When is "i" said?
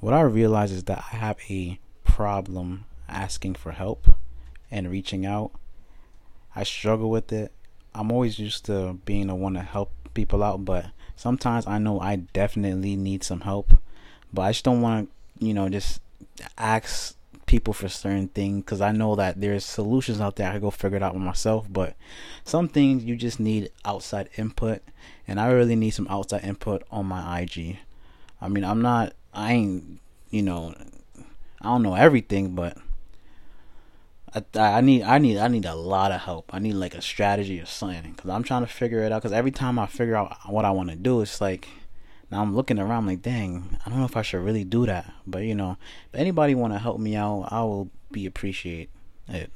0.14-0.22, 1.12-1.16, 6.54-6.64, 11.66-11.78, 12.00-12.16, 14.42-14.52, 18.80-18.92, 20.48-20.52, 25.40-25.50, 28.40-28.48, 29.32-29.52, 31.60-31.64, 34.34-34.42, 34.58-34.80, 35.02-35.18, 35.38-35.48, 36.52-36.58, 39.78-39.86, 40.64-40.70, 43.84-43.90, 44.16-44.22, 47.50-47.62